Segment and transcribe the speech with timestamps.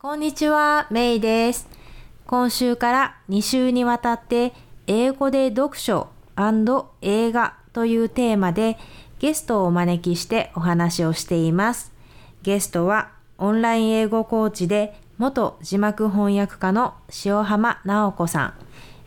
[0.00, 1.68] こんにちは、メイです。
[2.28, 4.52] 今週から2週にわたって
[4.86, 6.06] 英語で読書
[7.02, 8.78] 映画というテーマで
[9.18, 11.90] ゲストをお招きしてお話をしています。
[12.44, 16.94] ゲストはオンライン英語コーチで元字幕翻訳家の
[17.24, 18.54] 塩浜直子さん。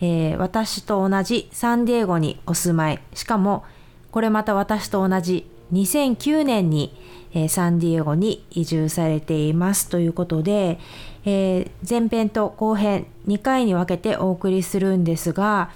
[0.02, 3.00] えー私と同じサンディエゴにお住まい。
[3.14, 3.64] しかも
[4.12, 6.94] これまた私と同じ2009年に、
[7.34, 10.80] えーサンディエゴに移住されていますということで、
[11.26, 15.72] えー前編と後編2回に分けてお送りするんですが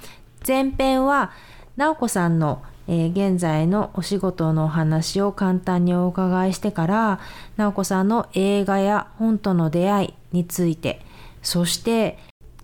[0.45, 1.31] 前編は
[1.77, 7.19] 直子さんの、えー現在のお仕事のお話を簡単にお伺いしてから
[7.57, 11.01] 直子さんの映画や本との出会いについて
[11.41, 12.17] そして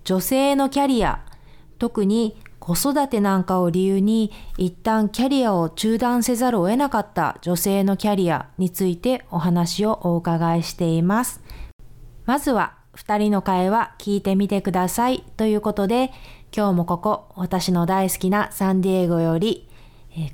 [0.04, 1.20] 女性のキャリア
[1.78, 11.42] 特に子育てなんかを理由に一旦キャリアを中断せざるを得なかった女性のキャリアについてお話をお伺いしています。
[12.24, 15.24] まずは2人の会話聞いてみてください。
[15.36, 16.12] ということで
[16.56, 19.68] 今日もここ私の大好きなサンディエゴより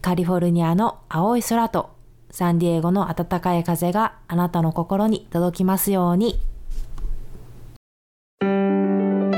[0.03, 1.89] カリフォルニアの青い空と
[2.31, 6.39] サンディエゴの暖かい風があなたの心に届きますように。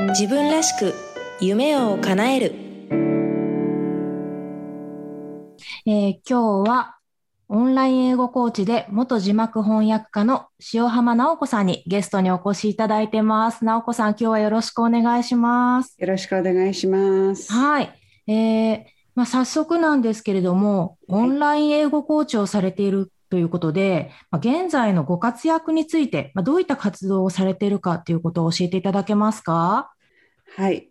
[0.09, 0.93] 自分らしく
[1.41, 2.70] 夢を叶える、
[5.93, 6.99] えー今日は
[7.49, 13.65] オンライン英語コーチで元字幕翻訳家の塩浜直子さんにゲストにお越しいただいてます。
[13.65, 15.97] 直子さん、今日はよろしくお願いします。
[15.99, 17.53] よろしくお願いします。
[17.53, 17.93] はい。
[18.29, 18.85] えー
[19.17, 29.91] まあ、早速なんですけれども、オンライン英語コーチをされているということで、まあ、現在のご活躍について、まあ、どういった活動をされているかということを教えていただけますか？
[30.57, 30.89] はい。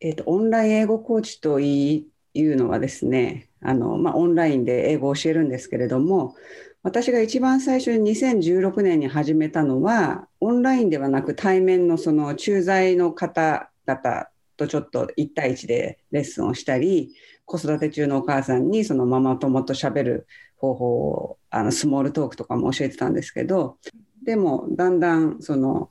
[0.00, 6.36] えっと、オンライン英語コーチといいうのはですね、あの、まあ、オンラインで英語を教えるんですけれども、
[6.82, 17.12] 私が一番最初に2016年に始めたのは、オンラインではなく対面のその駐在の方々とちょっと1対1でレッスンをしたり、
[17.44, 20.26] 子育て中のお母さんにそのママ友と喋る
[20.58, 23.78] 方法を、あの、スモールトークとかも教えてたんですけど、
[24.22, 25.90] でも、だんだん、その、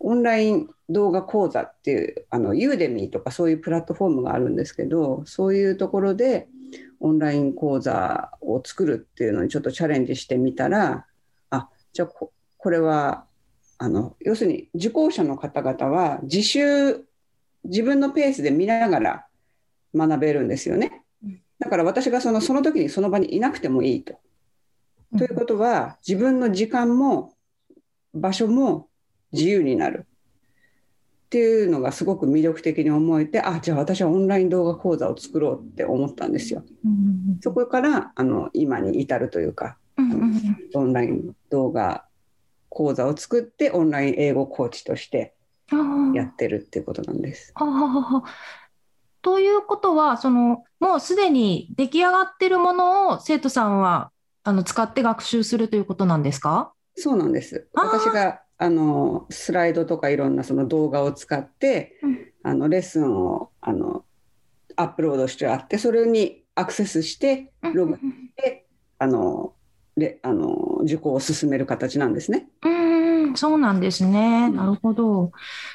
[0.00, 6.48] オンライン動画講座っていうあのユーデミーとかそういうプラットフォームがあるんですけどそういうところで
[7.02, 11.04] オンライン講座を作るっていうのにちょっとチャレンジしてみたら
[11.50, 13.26] あじゃあここれは
[13.78, 17.04] あの要するに受講者の方々は自習
[17.64, 19.26] 自分のペースで見ながら
[19.94, 21.02] 学べるんですよね。
[21.58, 24.18] だから私がそのその時にその場にいなくてもいいと。
[25.18, 27.34] ということは自分の時間も
[28.14, 28.88] 場所も
[29.32, 30.06] 自由になる
[31.32, 36.62] っていうのがすごく魅力的に思えてあじゃあ私はオンライン動画講座を作ろうって思ったんですよ。
[36.84, 40.34] うんそこからあの今に至るというかうんうん
[40.74, 42.04] オンライン動画
[42.68, 45.32] 講座を作ってオンライン英語コーチとして
[45.72, 45.76] う
[46.10, 47.54] んやってるっていうことなんです。
[49.22, 54.10] ということは、その、もうすでに出来上がっているものを生徒さんは、
[54.42, 56.72] あの、使って学習するということなんですか？
[56.96, 57.68] そうなんです。
[57.72, 64.04] 私があのスライドとかいろんなその動画を使って、うんあのレッスンをあの
[64.74, 67.98] アップロードしてあってそれにアクセスしてログ
[68.36, 68.66] で
[68.98, 69.54] あの
[69.96, 72.48] であの受講を進める形なんですね。
[72.62, 74.48] うーん、そうなんですね。
[74.50, 75.30] うんなるほど。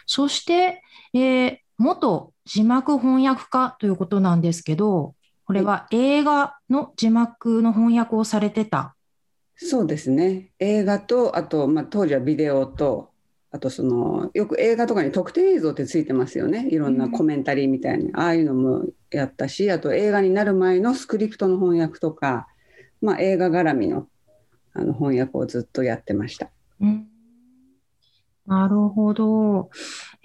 [0.05, 0.83] そして、
[1.13, 5.13] えー元字幕翻訳家ということなんですけど、
[5.45, 8.96] これは映画の字幕の翻訳をされてた。
[9.57, 10.51] そうですね。
[10.59, 13.11] 映画とあとまあ当時はビデオと
[13.51, 16.67] あとそのよく映画とかに特典映像ってついてますよね。
[16.69, 22.47] いろんなコメンタリーみたいに、ああいうのもやったし、あと映画になる前のスクリプトの翻訳とか、
[23.01, 24.07] まあ映画絡みの
[24.73, 26.51] あの翻訳をずっとやってました。
[26.79, 27.07] うん
[28.45, 29.69] なるほど。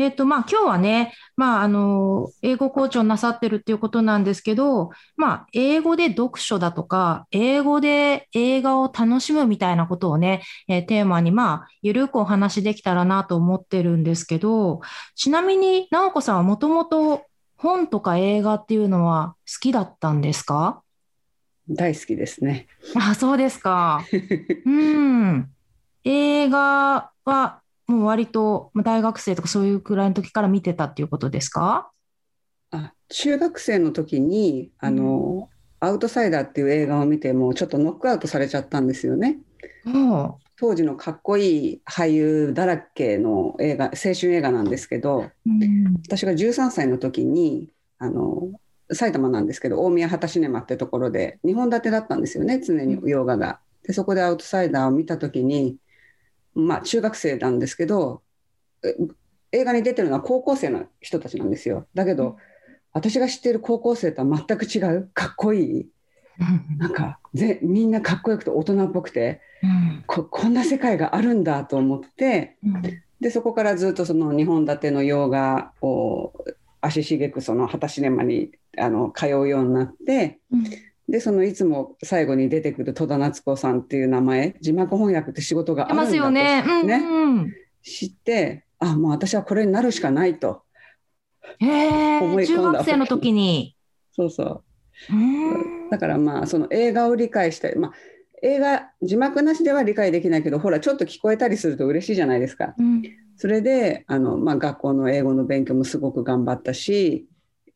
[0.03, 14.81] えっと、まあ、今日はね、まあ、あの、英語コーチをなさってるっていうことなんですけど、まあ、英語で読書だとか、英語で映画を楽しむみたいなことをね、えーテーマに、まあ、ゆるくお話できたらなと思ってるんですけど、
[15.15, 17.25] ちなみに、直子さんはもともと
[17.57, 20.83] 本とか映画っていうのは好きだったんですか？
[21.71, 22.67] 大好きですね。
[22.97, 24.05] あ、そうですか。
[24.67, 25.49] うん。
[26.05, 27.62] 映画は
[27.93, 31.91] もう割とまあ大学生とかそういうくらいの時から見てたっていうことですか？
[32.71, 35.51] あ中学生の時にあの、
[35.81, 39.39] アウトサイダーっていう映画を見てもうちょっとノックアウトされちゃったんですよね。
[39.85, 47.69] も当時のかっこいい俳優だらけの映画青春映画なんですけどう、うん、私が13歳の時に
[47.99, 48.49] あの
[48.93, 53.59] 埼玉なんですけど大宮畑シネマってところで2本立てだったんですよね常に洋画が。
[53.85, 55.77] でそこでアウトサイダーを見た時に
[56.55, 58.23] まあ中学生なんですけど
[59.53, 61.87] 映画に出てるのは高校生の人たちなんですよ。
[61.95, 62.37] だけど、
[62.93, 65.87] 私が知っている高校生とは全く違うかっこいい
[66.79, 69.41] なんかぜみんなかっこよくて大人っぽくて、
[70.07, 72.57] ここんな世界があるんだと思って、
[73.21, 76.33] でそこからずっとその2本立ての洋画を
[76.81, 80.41] 足しげくその果たしねまにあの通うようになって、
[81.13, 87.03] でそのいつも最後に出てくる戸田夏子さんっていう名前字幕翻訳って仕事があるんだとね、ね。
[87.83, 90.63] 知ってあもう私はこれになるしかないと
[91.61, 93.77] 思い中学生の時に。
[94.17, 94.65] そうそう。
[95.91, 97.93] だからまあその映画を理解したい、まあ、
[98.43, 102.75] 映画字幕なしでは理解できないけどほらちょっと聞こえたりすると嬉しいじゃないですか。
[102.79, 103.03] うん、
[103.37, 107.27] それであの、まあ、学校の英語の勉強もすごく頑張ったし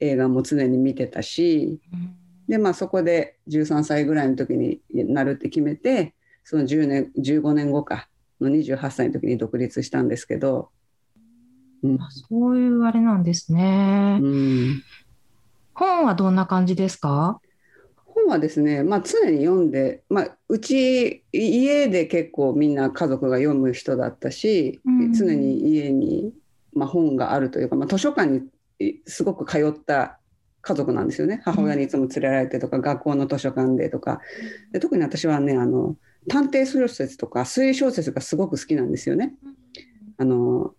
[0.01, 2.17] 映画も常に見てたし、うん、
[2.49, 6.15] でまあそこで13歳ぐらいの時になるって決めて
[6.45, 8.09] その10年15年後か
[8.41, 10.71] の28歳の時に独立したんですけど。
[11.83, 14.19] うん、そういうあれなんですね。
[14.23, 14.83] うん、
[15.75, 17.39] 本はどんな感じですか？
[18.07, 26.33] 本はですね、まあ、常に読んで、まあ、うち家で結構みんな家族が読む人だったし、うん、常に家に、
[26.73, 28.31] まあ、本があるというか、まあ、図書館
[28.81, 30.19] にすごく通った
[30.67, 31.41] 家族なんですよね。
[31.45, 34.21] 母親にいつも連れられてとか、うん、学校の図書館でとか。
[34.73, 35.97] で特に私はねあの
[36.29, 39.35] 探偵小説とか推理小説がすごく好きなんですよね。
[40.19, 40.75] あの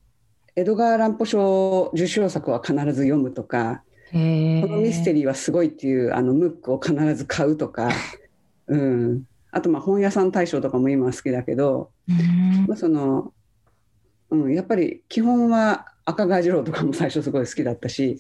[0.58, 7.90] エドガー・ランポ賞受賞作は必ず読むとかこのミステリーはすごいっていうあのムックを必ず買うとか、
[8.68, 11.92] うん、あとまあ本屋さん大賞とかも今好きだけど、
[12.68, 13.34] まあ、その、
[14.32, 18.20] うん、やっぱり基本は赤川次郎とかも最初すごい好きだったし、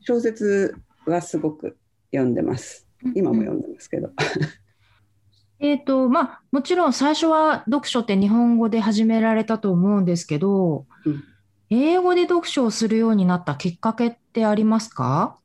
[0.00, 0.76] 小説
[1.08, 1.76] はすごく
[2.12, 2.86] 読んでます。
[3.14, 4.10] 今も読んでますけど。
[5.60, 11.22] えっとまあ、もちろん最初は読書って日本語で始められたと思うんですけど、うん。
[11.70, 15.38] 英語で読書をするようになったきっかけってありますか？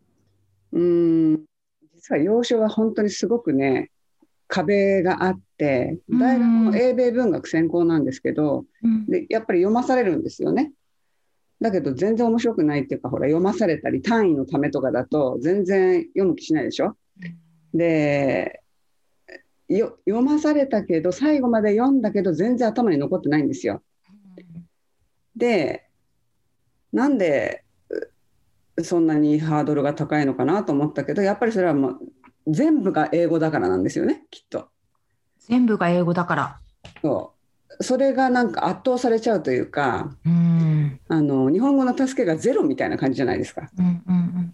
[0.72, 1.44] うん。
[1.96, 3.90] 実は洋書は本当にすごくね
[4.48, 10.74] 壁があって大学も英米文学専攻なんですけど、うん、でやっぱり読まされるんですよね。
[11.64, 16.96] だけど全然面白くないっていうかほら読まされたり単位のためとかだと全然読む気しないでしょ？
[17.74, 18.62] で
[19.70, 23.82] 読まされたけど最後まで読んだけど全然頭に残ってないんですよ。
[25.36, 25.88] で
[26.92, 27.64] なんで
[28.84, 32.00] そんなにハードルが高いのかなと思ったけどやっぱりそれはもう
[32.48, 34.68] 全部が英語だからなんですよねきっと。
[35.40, 36.60] 全部が英語だから
[37.02, 37.33] そう
[37.82, 43.70] それがなんか圧倒されちゃうというかうんあの日本語の助けがゼロみたいな感じじゃないですか。
[43.78, 44.54] うんうんうん、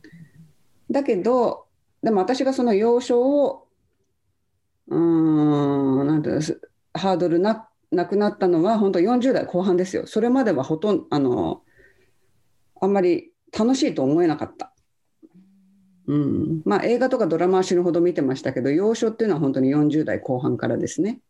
[0.91, 1.65] だけど
[2.01, 3.67] でも私がその要所を
[4.87, 6.61] うんなんていう
[6.93, 10.05] ハードルななくなったのは本当40代後半ですよ。
[10.05, 11.63] それまではほとんどあの
[12.81, 14.73] あんまり楽しいと思えなかった。
[16.07, 21.21] うんまあ、映画とかドラマは死ぬほど見てましたけど幼少っていうのは本当に40代後半からですね。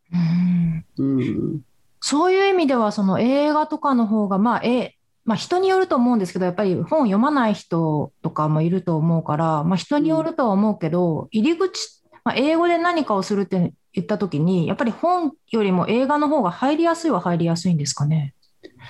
[0.96, 1.60] うん、うん、
[2.00, 18.34] そういう意味ではその映画とかの方がまあえまあ、人によると思うんですけどやっぱり本読まない人とかもいると思うから、まあ、人によるとは思うけど、うん、入り口、まあ、英語で何かをするって言った時にやっぱり本よりも映画の方が入りやすいは入りやすいんですかね？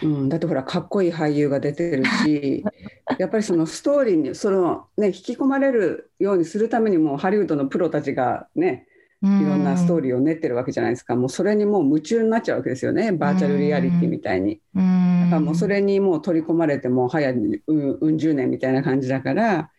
[0.02, 2.64] うん、だってほらかっこいい俳優が出てるし
[3.18, 8.86] やっぱりそのストーリーにその、ね、引き込まれるようにするためにもハリウッドのプロたちがね
[9.22, 11.14] いろんなストーリーを練ってるわけじゃないですか。
[11.14, 13.12] もうそれにもう夢中になっちゃうわけですよね。
[13.12, 14.60] バーチャルリアリティみたいに。
[14.74, 14.86] だか
[15.32, 19.70] らもうそれにもう取り込まれても早うんうん十年みたいな感じだから。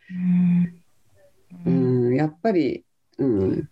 [1.65, 2.15] うん。
[2.15, 2.85] やっぱり、
[3.17, 3.69] うん、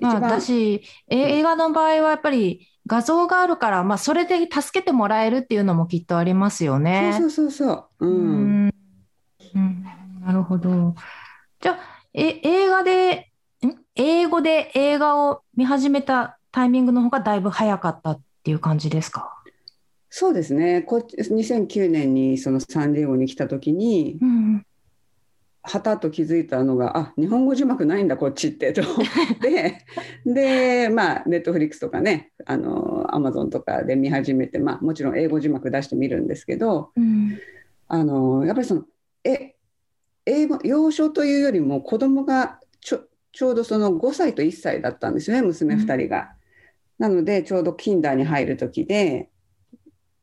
[0.00, 7.14] まあ、私映画の場合はやっぱり画像があるから、まあ、それで助けてもらえるっていうのもきっとありますよね。
[7.18, 8.70] そうそうそううん、
[9.54, 9.84] うん、
[10.24, 10.94] なるほど。
[11.60, 11.78] じゃあ
[12.12, 13.29] え映画で
[13.94, 19.36] 英語で映画を見始めたタイミングの方がだいぶ早かったっていう感じですか？
[20.08, 20.82] そうですね。
[20.82, 24.66] こ2009年にそのサンディエゴに来た時に、うん、
[25.62, 28.96] はたと気づいたのがあ日本語字幕ないんだこっちってと思っ
[29.40, 29.84] て。
[30.24, 37.38] でまあネットフリックスとかねあのアマゾンとかで見始めて、まあ、もちろん英語字幕出してみるんですけど、うん、
[37.88, 38.84] あのやっぱりその
[39.24, 39.54] え
[40.26, 42.59] 英語幼少というよりも子供が
[43.32, 46.32] ちょうどその5歳と1歳だったんですよね娘2人が。
[46.98, 49.28] うん、なのでちょうどキンダーに入る時で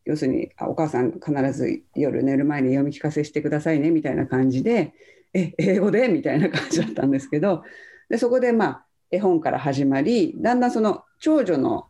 [0.06, 4.94] 要するにお母さん必ず夜寝る前に読み聞かせしてくださいねみたいな感じで
[5.34, 6.08] え英語で？
[6.08, 7.64] みたいな感じだったんですけど
[8.10, 11.88] でそこでまあ絵本から始まりだんだんその長女の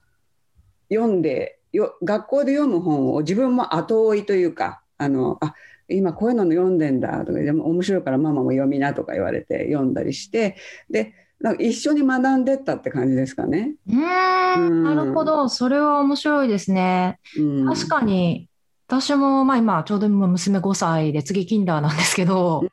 [0.90, 5.54] 読んでよ学校で読む本を自分も後追いというかあのあ
[5.90, 10.58] 今こういうの読んでんだとかでも面白いからママも読みなとか言われて読んだりして
[10.90, 13.76] でなんか一緒に学んでったって感じですかね。
[13.88, 14.84] うん。
[14.84, 15.50] なるほど。
[15.50, 17.20] それは面白いですね。
[17.38, 18.50] うん、確かに
[18.88, 22.64] 私も、まあ、今ちょうど今娘5歳で次キンダーなんですけど、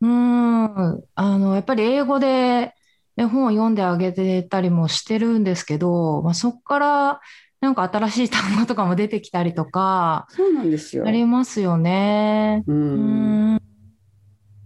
[0.00, 1.04] うん、うん。
[1.14, 2.74] あのやっぱり英語で
[3.16, 7.20] 絵本を読んであげてたりもしてるんですけど、まあ、そこから
[7.64, 11.06] なんか新しい単語とかも出てきたりとかそうなんですよ。
[11.06, 12.62] ありますよね。
[12.66, 13.54] ううん。
[13.54, 13.62] ん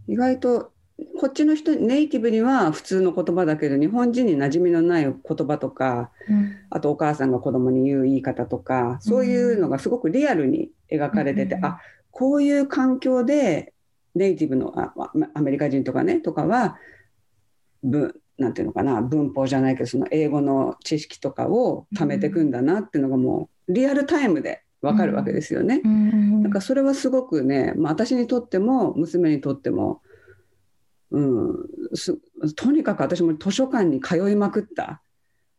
[0.08, 0.72] 意外と
[1.20, 5.14] こっちの人ネイティブには普通の言葉だけど日本人に馴染みのない言
[5.46, 6.10] 葉とか
[6.70, 11.78] あとお母さんが子供に言う言い方とかそういうのがすごくリアルに描かれてて、うんあ
[12.10, 13.74] こういう環境で
[14.16, 16.76] ネイティブのああアメリカ人とかねとかは
[17.84, 25.80] 文なんていうのかな文法じゃないけどその英語の知識とかを貯めていくんだなっていうのがもうリアルタイムでわかるわけですよね。
[25.84, 30.02] うんなんかそれはすごくね、まあ、私にとっても娘にとっても、
[31.10, 31.56] うん、
[31.94, 32.16] す
[32.54, 35.02] とにかく私も図書館に通いまくった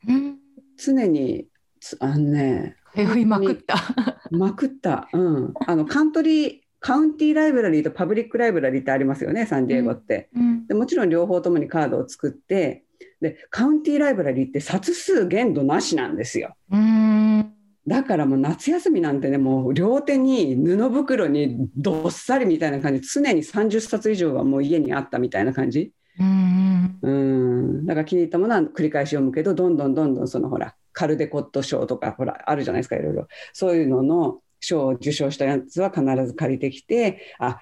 [0.07, 0.37] うん
[0.77, 1.47] 常に
[1.81, 3.75] つあのね 通いまくった。
[4.31, 10.29] まくった、うん、あのカントリーカウンティーライブラリーとパブリックライブラリーってありますよねサンディエゴって。
[10.35, 12.83] うんでもちろん両方ともにカードを作って
[13.21, 16.55] でカウンティーライブラリーって冊数限度なしなんですよ。
[16.71, 17.53] うん。
[17.87, 23.01] だからもう夏休みなんてねもう両手に布袋にどっさりみたいな感じ。
[23.01, 25.91] 常に30冊以上はもう家にあったみたいな感じ。
[26.19, 27.85] うんうん。
[27.85, 33.27] だから気に入ったものは繰り返し読むけどどんどんどんどんそのほらカルデコット賞とかほらあるじゃないですかいろいろ。
[33.53, 37.59] そういうのの賞を受賞したやつは必ず借りてきてあ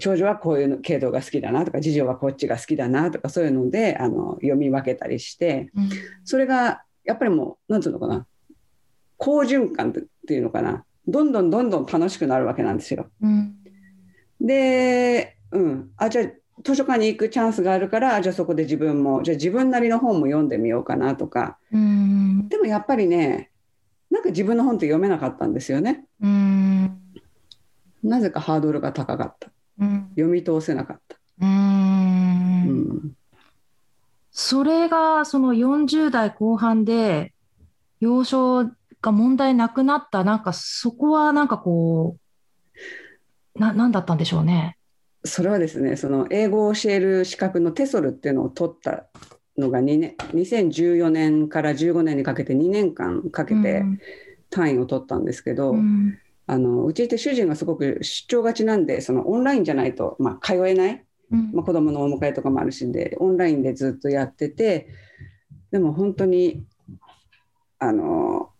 [0.00, 5.90] 長女はこういう系統が好きだなとか次女はこっちが好きだなとかそういうのであの読み分けたりしてうん。
[6.24, 8.26] それがやっぱりもうなんていうのかな
[9.16, 9.92] 好循環っ
[10.26, 13.08] ていうのかなどんどんどんどん楽しくなるわけなんですよ。
[13.20, 13.56] うん。
[14.40, 16.26] で、うん、あじゃあ
[16.62, 21.58] 図書館に行くチャンスがあるからじゃあそこで自分もじゃあ自分なりの本も読んでみようかなとか。
[21.72, 22.48] うん。
[22.48, 23.50] でもやっぱりね
[24.14, 26.04] なんか自分の本って読めなかったんですよね。
[26.22, 26.96] うん。
[28.04, 29.50] なぜかハードルが高かった。
[29.80, 30.06] うん。
[30.10, 31.16] 読み通せなかった。
[31.40, 32.64] ううん。
[32.68, 33.16] ん
[34.30, 37.34] それがその40代後半で
[37.98, 38.70] 幼少
[39.02, 40.22] が問題なくなった。
[40.22, 42.16] なんかそこはなんかこ
[43.56, 44.78] うな何だったんでしょうね。
[45.24, 49.06] それはですねその英語を教える資格のテソルっていうのを取った
[49.56, 53.82] のが2年2014年から15年にかけて2年間かけて
[54.50, 56.18] 単位を取ったんですけど、うん。
[56.46, 61.52] あのうちって主人がすごく出張がちなんでそのオンラインじゃないと、まあ、通えない、うん。
[61.52, 64.88] まあ、子供のお迎えとかもあるしでオンラインでずっとやってて
[65.70, 66.62] でも本当に
[67.78, 68.50] あの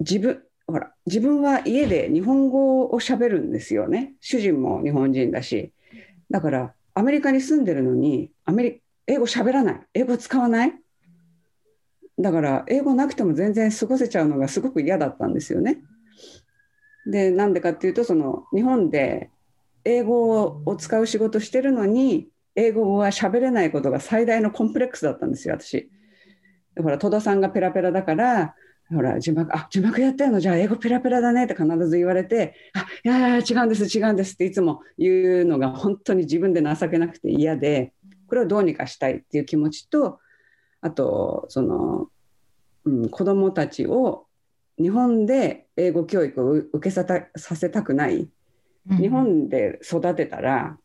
[0.00, 4.14] 自分ほら自分は家で日本語を喋るんですよね。
[4.20, 5.72] 主人も日本人だし。
[6.30, 10.72] だからアメリカに住んでるのにアメリ英語喋らない英語使わない？
[12.18, 15.78] だから英語なくても全然過ごせちゃうのがすごく嫌だったんですよね。
[17.06, 19.30] でなんでかっていうとその日本で
[19.84, 25.90] 英語を使う仕事してるのに英語は喋れないことが最大のコンプレックスだったんですよ私。
[26.80, 28.54] ほら戸田さんがペラペラだから
[28.90, 30.40] ほら字幕あ字幕やってるの？
[30.40, 37.92] じゃあ英語ペラペラだねって必ず言われてあいや違うんです違うんですっていつも言うのが本当に自分で情けなくて嫌で
[38.34, 40.18] これをどうにかしたいっていう気持ちと
[40.80, 42.08] あとその、
[42.84, 44.26] うん、子どもたちを
[44.76, 48.28] 日本で英語教育を受けさせたくない。
[48.98, 50.76] 日本で育てたら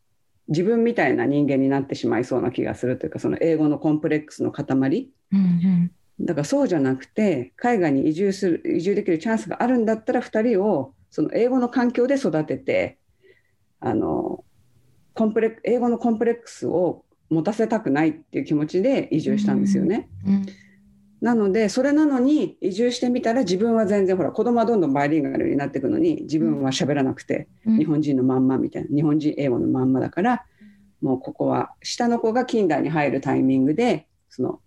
[0.46, 5.10] 自分みたいな人間になってしまいそうな気がするというかその英語のコンプレックスの塊。
[5.32, 5.90] うん
[6.20, 12.98] だからそうじゃなくて海外に移住する移住できるチャンスがあるんだったら2人をその英語の環境で育てて
[13.80, 14.44] あの
[15.14, 20.08] コンプレ英語のコンプレックスを持たせたくないっていう気持ちで移住したんですよね。
[20.26, 20.46] うん。
[21.20, 27.78] なのでそれなのに移住してみたら自分は全然ほら子供はどんどんバイリンガルになっていくのに自分は喋らなくてうん。
[27.78, 30.44] 日本人のまんまみたいな日本人英語のまんまだから
[31.00, 34.60] もうここは下の子が近代に入るタイミングでその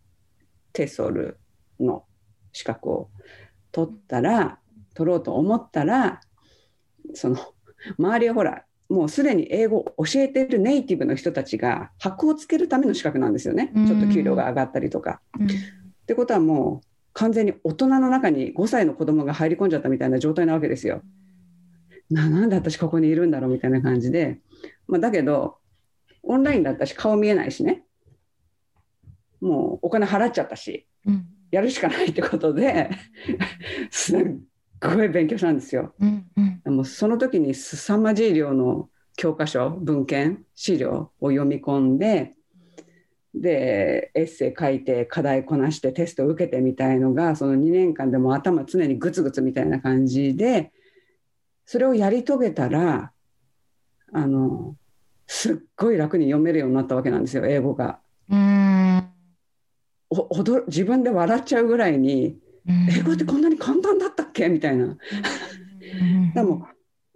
[0.72, 1.39] テソル
[1.79, 2.05] の
[2.51, 3.10] 資格を
[3.72, 4.60] 取ったら
[4.93, 6.22] 取ろうと思ったら
[7.13, 7.38] その
[7.98, 13.71] 周りはほらもうすでに英語を教えてるネイティブの人たちが箔をつけるための資格なんですよね。
[13.75, 13.88] うん。
[13.88, 15.19] ちょっと給料が上がったりとか。
[16.03, 21.01] ってことはもう完全に大人の中に5歳の子供が入り込んじゃったみたいな状態なわけですよ。
[22.12, 24.41] ななんで私ここにいるんだろうみたいな感じで、
[24.88, 25.57] まあ、だけど
[26.21, 27.83] オンラインだったし顔見えないしね。
[29.41, 30.88] もうお金払っちゃったし。
[31.07, 31.25] うん。
[31.50, 32.89] やるしかないってことで
[33.91, 34.38] すっ
[34.87, 35.93] ごい勉強したんですよ。
[35.99, 42.35] うんうんでもその時に凄まじい量の教科書文献資料を読み込んで
[43.33, 50.71] でエッセイ書いて課題こなしてテスト受けてみたいのがその2年間でも頭常にグツグツみたいな感じで
[51.65, 53.11] それをやり遂げたら
[54.13, 54.75] あの
[55.27, 57.99] すっごい楽に読めるようになったわけなんですよ英語が。
[58.29, 59.09] うん
[60.09, 62.37] お驚自分で笑っちゃうぐらいに
[62.67, 64.50] 英語ってこんなに簡単だったっけ？
[64.50, 64.98] みたいな。
[66.34, 66.67] でも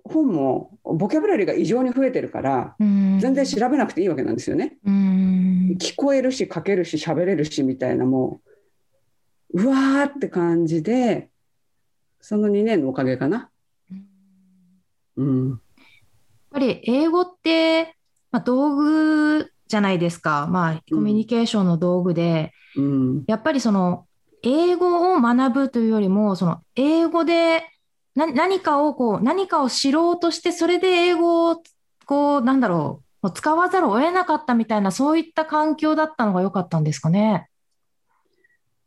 [0.04, 4.78] 本もボキャブラリーが異常に増えてるから全然調べなくていいわけなんですよね。
[4.86, 5.78] うん。
[5.80, 8.42] 聞こえるし書けるし喋れるしみたいなも
[9.54, 11.30] ううわーって感じで
[12.20, 13.50] その2年のおかげかな。
[15.16, 15.60] うん、やっ
[16.52, 17.96] ぱり英語って、
[18.32, 20.48] まあ、道具じゃないですか。
[20.48, 24.06] まあ、コミュニケーションの道具で、うん、やっぱりその、
[24.44, 27.64] 英語を学ぶというよりも、その、英語で
[28.16, 31.62] な何かをこう、何かを知ろうとして、それで英語を、
[32.06, 37.48] こう、なんだろう、もう使わざるを得なかったみたいな、そういった環境だったのが良かったんですかね？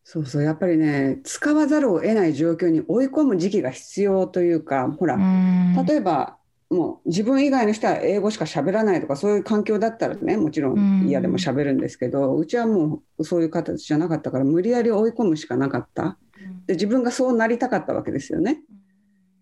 [0.03, 6.37] そうそうやっぱりね使わざるを得ない状況に追い込む時期が必要というかほら、うん例えば
[6.71, 11.05] もう自分以外の人は英語しか喋らないとかそういう環境だったらねもちろうん。
[11.05, 16.17] ん嫌でも喋るんですけど、うちはもうそういう形じゃなかったから無理やり追い込むしかなかった。
[16.67, 18.61] で自分がそうなりたかったわけですよね。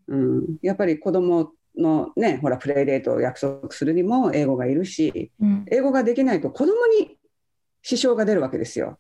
[0.09, 5.67] うん、やっぱり子供のねほらプレイデートを約束するにも英語がいるしうん。
[5.71, 7.19] 英語ができないと子供に
[7.83, 8.99] 支障が出るわけですよ。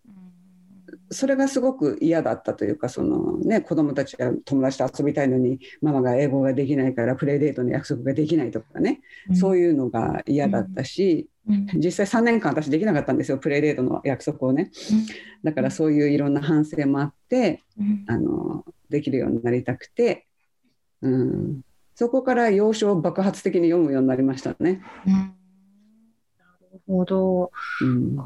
[1.10, 9.00] それがすごく嫌だったというかその、ね、子供たちは友達と遊びたいのにママが英語ができないからプレイデートの約束ができないとかね、
[9.34, 11.66] そういうのが嫌だったし、うん。
[11.74, 14.70] 実際3年間私できなかったんですよプレイデートの約束をね。
[15.42, 18.04] だからそういういろんな反省もあってうん。
[18.06, 20.26] あのできるようになりたくて、
[21.02, 21.60] うん、
[21.94, 24.82] そこから要所を爆発的に読むようになりましたね。
[25.06, 25.12] うん。
[25.12, 25.28] な
[26.72, 27.50] るほど。
[27.82, 28.16] うん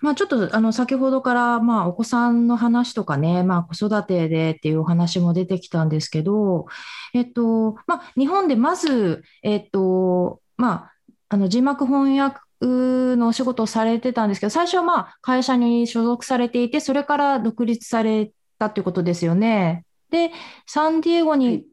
[0.00, 6.66] まあちょっとあの先ほどからまあお子さんの話とかね、まあ子育てでっていうお話も出てきたんですけど、
[7.14, 10.92] えっと、まあ日本でまず、えっと、まあ
[11.28, 19.84] あの字幕翻訳のお仕事をされてたんですけど、最初はまあ会社に所属されていて、それから独立されたっていうことですよね。
[20.10, 20.32] で、
[20.66, 21.64] サンディエゴに、はい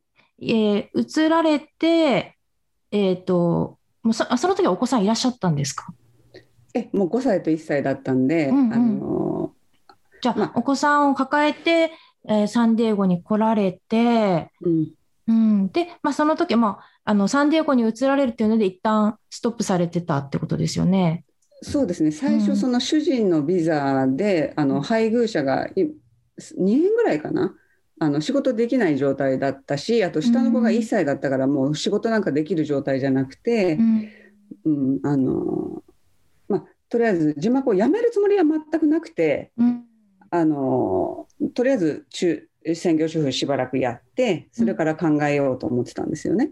[0.41, 2.37] えー移られて、
[2.91, 5.87] えっと、もうそ、その時はお子さんいらっしゃったんですか？
[6.75, 8.73] えもう5歳と1歳だったんで、うんうん。
[8.73, 9.51] あの
[10.21, 10.51] じゃあ、まあ。
[10.55, 11.91] お子さんを抱えて、
[12.27, 14.87] えーサンディエゴに来られて、うん、
[15.27, 21.23] うん、で、まあ、その時、まあ、あの、サンディエゴに移られるっていうので、一旦ストップされてたってことですよね。
[21.61, 22.11] そうですね。
[22.11, 22.39] 最うん。
[22.41, 25.91] 初その主人のビザで、あの配偶者がい2
[26.57, 27.55] 年ぐらいかな？
[27.97, 34.09] あの仕事できない状態だったしあと下の子が1歳だったからもう仕事なんかできる状態じゃなくてう、ん、
[34.65, 35.94] うんあのまあ、
[36.95, 39.83] とりあえず字幕をやめるつもりは全くなくてうん、
[40.29, 46.51] あのとりあえず中専業主婦しばらくやってそれから考えようと思ってたんですよね。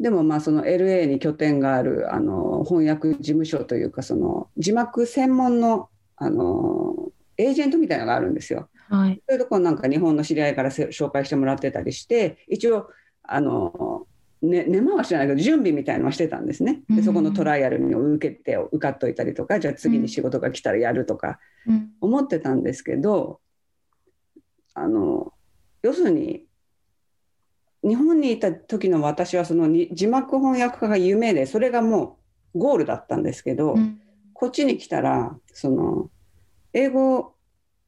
[0.00, 8.70] でもまあその LA に拠点があるあの翻訳事務所というかその字幕専門のあのエージェントみたいなのがあるんですよ。
[8.88, 9.22] はい。
[9.28, 12.88] そういうところなんか日本の知り合いからせ紹介してもらってたりして一応
[13.22, 14.06] あの、
[14.42, 16.82] ね、根回しじゃないけど準備みたいのはしてたんですね。
[16.90, 23.40] でそこのトライアルに受けて受かっといたりとかじゃあ次に仕事が来たらやるとかうん、思ってたんですけど
[24.74, 25.32] あの
[25.82, 26.44] 要するに
[27.82, 32.18] 日本にいた時の私はそのに字幕翻訳家が夢でそれがも
[32.54, 34.00] うゴールだったんですけど、うん、
[34.32, 36.10] こっちに来たらその
[36.72, 37.34] 英語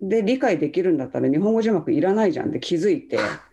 [0.01, 3.19] で理解できるんだったら日本語字幕いらないじゃんって気づいて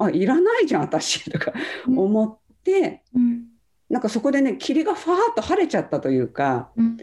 [0.00, 1.52] あいらないじゃん私とか
[1.86, 3.44] 思って、うん、
[3.88, 6.70] なんかそこでね霧がファーッと晴れちゃったというか。
[6.76, 6.96] うん、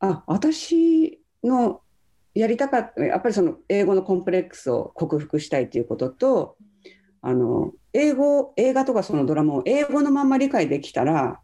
[0.00, 1.80] あ私の
[2.34, 6.56] やりたかったやっぱりその英語のコンプレックスを克服したいということと
[7.22, 11.40] あの英語映画とかそのドラマを英語のまま理解できたら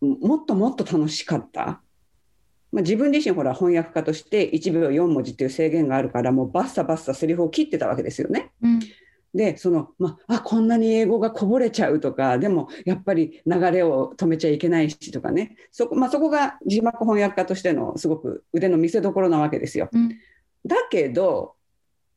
[0.00, 1.82] ももっともっと楽しかった、
[2.70, 8.52] まあ、自分自身ほら翻訳家として1秒4文字っていう制限があるからもうバッサバッサセリフを切ってたわけですよね。
[8.62, 8.80] うん、
[9.34, 19.88] でその、まあ、あこんなに英語がこぼれちゃうとかでもやっぱり流れを止めちゃいけないしとかねそこ,、まあ、そこが字幕翻訳家としてのすごく腕の見せ所なわけですよ。
[19.92, 20.08] うん、
[20.66, 21.54] だけど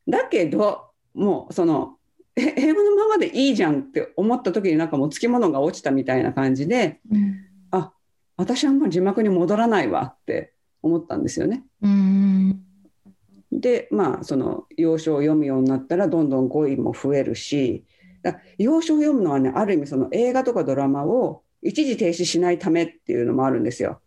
[0.08, 1.98] だけどもうその
[2.36, 7.46] え英語のままでいいじゃんって思った時になんかもうつきものが落ちたみたいな感じでうん、
[8.38, 11.64] 私はもう字幕に戻らないわって思ったんですよね。
[11.82, 12.62] うん、
[13.60, 17.86] でまあその要所を読むようになったらどんどん語彙も増えるし
[18.22, 24.02] だ要所を読むのはねある意味その映画とかドラマを一時停止しないためっていうのもあるんですよ。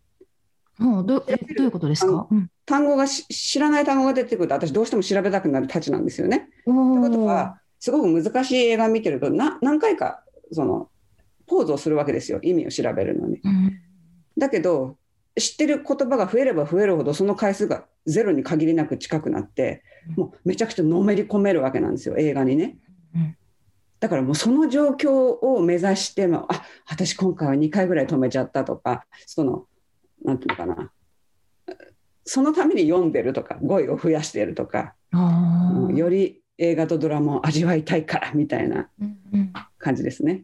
[0.77, 6.49] もうどえどういうことですか、うん、単語がし知らない単語が出てくると私どうしても調べたくなるたちなんですよね。
[6.63, 10.89] ということはすごく難しい映画見てるとな何回かその
[11.47, 13.41] ポーズをするわけですよ意味を調べるのに。
[13.43, 13.79] うん
[14.39, 14.97] だけど
[15.39, 19.83] 知ってる言葉が増えれば増えるほどその回数がゼロに限りなく近くなって
[20.15, 22.77] もうめちゃくちゃのめり込めるわけなんですよ映画にね。
[23.15, 23.37] うん。
[23.99, 29.65] だからもうその状況を目指してもあ私今回は2回ぐらい止めちゃったとかその
[30.23, 30.91] なんていうのかな。
[32.25, 38.87] そのために読んでるとか語彙を増やしているとか、より映画とドラマを味わいたいからみたいな
[39.79, 40.43] 感じですね。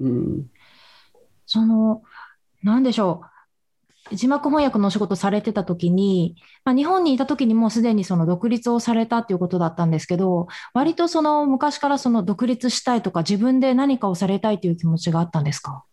[0.00, 0.50] うん、
[1.46, 2.02] その、
[2.62, 3.27] なんでしょう。
[4.12, 15.84] 字幕翻訳のお仕事されてた時に、まあ、日本にいた時にもうすでにその独立をされたっていうことだったんですけど、割とその昔からその独立したいとか自分で何かをされたいという気持ちがあったんですか？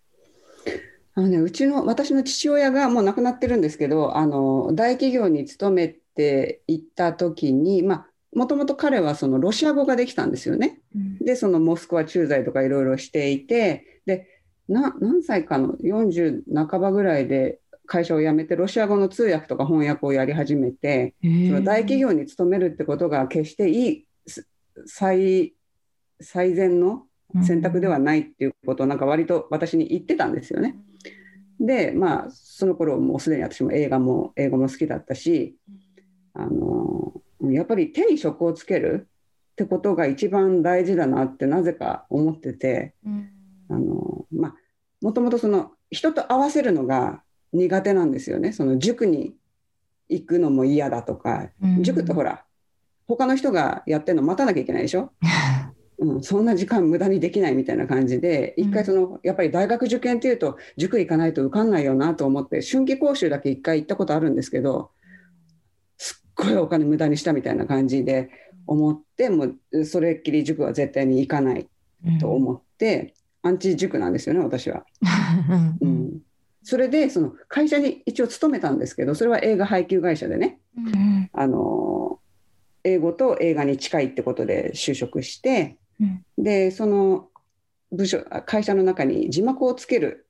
[1.18, 10.82] あのね、うちの私の父親がもう亡くなってるんですけどあの大企業に勤めていった時にまあもともと彼はそのロシア語ができたんですよね。
[11.22, 14.28] でそのモスクワ駐在とかいろいろしていてで
[14.68, 24.48] な何歳かの40半ばぐらいで会社を辞めてロシア語の通訳とか翻訳をやり始めてその大企業に勤めるってことが決していいす
[24.86, 25.54] 最
[26.22, 27.04] 最善の
[27.44, 30.78] 選択ではないっていうことをなんか割と私に言ってたんですよね。
[31.60, 35.56] でまあその頃もうすでに私も映画も英語も好きだったし
[36.34, 39.08] あのやっぱり手に職をつける
[39.52, 43.30] ってことが一番大事だなってなぜか思っててうん。
[43.70, 44.56] あのまあ
[45.02, 47.22] もともとその人と合わせるのが
[47.54, 48.52] 苦手なんですよね。
[48.52, 49.36] その塾に
[50.10, 51.50] 行くのも嫌だとか。
[51.62, 51.84] うん。
[51.84, 52.44] 塾ってほら
[53.08, 55.12] 他の人がやってるの待たなきゃいけないでしょ、
[56.00, 58.64] うん、そんな時間無駄にできないみたいな感じでうん。
[58.66, 64.92] 一回そのやっぱり大学受験っていうと塾行かないと受かんないよなと思って春季講習だけ一回行ったことあるんですけど
[65.98, 68.30] すっごいお金無駄にしたみたいな感じで
[68.68, 71.68] 思ってもうそれっきり塾は絶対に行かない
[72.20, 74.86] と思って、アンチ塾なんですよね私は。
[75.82, 75.88] う んうん。
[75.88, 76.20] うん、
[76.66, 82.20] それでその会社に一応勤めたんですけどそれは映画配給会社でねうんあの
[82.84, 87.30] 英語と映画に近いってことで就職してうんでその
[87.92, 90.28] 部署あ会社の中に字幕をつける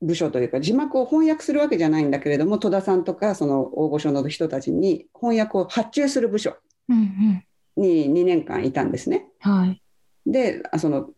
[0.00, 6.56] 部署というか字幕を翻訳するわけじゃないんだけれども戸田さんとかその大御所の人たちに翻訳を発注する部署
[6.88, 7.44] うんうん
[7.76, 9.26] に2年間いたんですね。
[9.38, 9.80] はい。
[10.26, 11.10] であその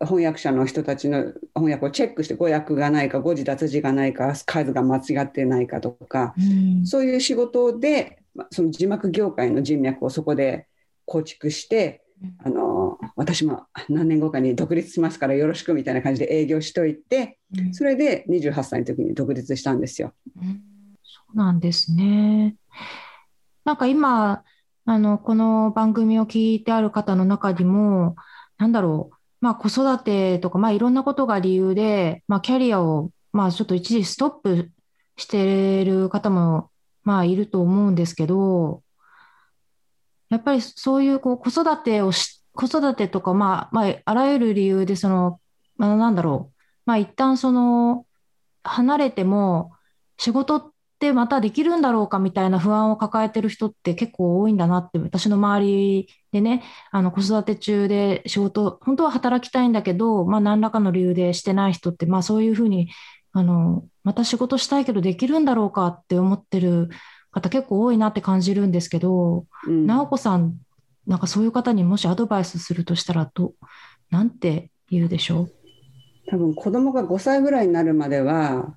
[0.00, 10.68] 翻訳者の人たちの翻訳をチェックして語訳がないか誤字脱字がないか数が間違ってないかとかうんそういう仕事でまその字幕業界の人脈をそこで
[11.04, 12.02] 構築して
[12.44, 20.12] あの私も何年後かに独立しますからよろしくみたいな感じで営業しといてうんそれで28歳の時に独立したんですよ。
[20.40, 20.62] うん
[21.08, 22.56] そうなんですね。
[23.64, 24.44] なんか今、
[24.84, 28.16] あの、この番組を聞いてある方の中にも、
[28.56, 34.70] なんだろう、まあ子育てとか、まあいろんなことが理由で、まあキャリアを、まあちょっと一時ストップ
[35.16, 36.70] してる方も、
[37.04, 38.82] まあいると思うんですけど、
[40.30, 45.40] やっぱりそういうこう子育てをし、子育てとか、まあ、まあ、あらゆる理由で、その、
[45.76, 48.04] まあ、なんだろう、まあ一旦その、
[48.64, 49.72] 離れても、
[50.18, 62.90] 仕事ってまたできるんだろうかみたいな不安を抱えてる人って結構多いんだなって、私の周りでね、あの子育て中で仕事、本当は働きたいんだけど、まあ何らかの理由でしてない人って、まあそういうふうに、
[63.32, 66.88] あの、また仕事したいけどできるんだろうかって思ってる
[67.30, 69.86] 方結構多いなって感じるんですけど、うん。
[69.86, 70.54] 直子さん、
[71.06, 73.54] なんかそういう方にもしアドバイスするとしたら、ど、
[74.10, 75.50] なんて言うでしょう？
[76.30, 78.74] 多分子供が5歳ぐらいになるまでは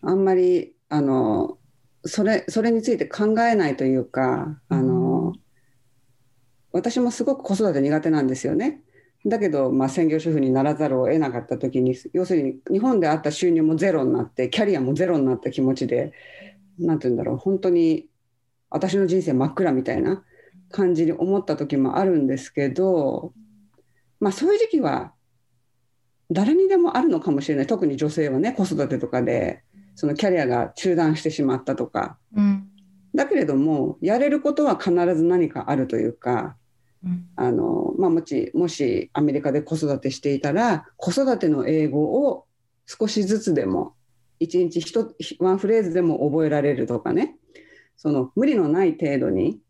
[0.00, 1.56] あんまりあの
[2.04, 5.32] それそれについて考えないというかあの
[6.70, 8.82] 私もすごく子育て苦手なんですよね。
[9.24, 16.12] だけど、まあ、専業主婦にならざるを得なかった時に要するに日本であった収入もゼロになってキャリアもゼロになった気持ちで
[16.78, 18.08] 何て言うんだろう本当に
[18.68, 20.24] 私の人生真っ暗みたいな
[20.70, 23.32] 感じに思った時もあるんですけど、
[24.20, 25.12] まあ、そういう時期は
[26.30, 27.66] 誰にでもあるのかもしれない。
[27.66, 29.62] 特に女性はね子育てとかで
[29.94, 32.18] そのキャリアが中断してしまったとか。
[32.36, 32.68] うん。
[33.14, 36.56] だけれどもやれることは必ず何かあるというか
[37.04, 37.26] うん。
[37.36, 42.46] あの、まあ、もしもしアメリカで子育てしていたら子育ての英語を
[42.86, 43.94] 少しずつでも
[44.40, 47.36] 一日一ワンフレーズでも覚えられるとかね。
[47.96, 49.60] その無理のない程度に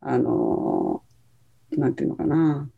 [0.00, 1.02] あの
[1.70, 2.68] なんていうのかな。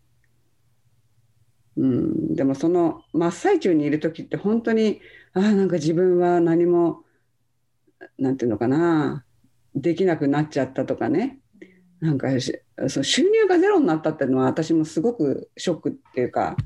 [1.76, 5.00] うん、でもその真っ最中にいる時って本当に
[5.34, 7.02] ああなんか自分は何も
[8.18, 9.24] なんていうのかな
[9.74, 11.38] できなくなっちゃったとかね
[12.00, 16.56] なんかしその収入がゼロになったっていうのは私もすごくショックっていうか